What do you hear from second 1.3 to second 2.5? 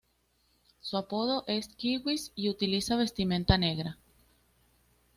es "Kiwis" y